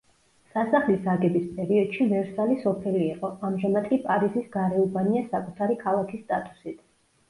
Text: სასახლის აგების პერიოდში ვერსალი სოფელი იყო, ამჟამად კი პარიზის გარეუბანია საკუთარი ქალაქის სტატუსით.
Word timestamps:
სასახლის 0.53 1.09
აგების 1.13 1.45
პერიოდში 1.57 2.09
ვერსალი 2.15 2.57
სოფელი 2.65 3.05
იყო, 3.11 3.33
ამჟამად 3.51 3.89
კი 3.95 4.03
პარიზის 4.09 4.53
გარეუბანია 4.59 5.27
საკუთარი 5.33 5.83
ქალაქის 5.89 6.31
სტატუსით. 6.31 6.87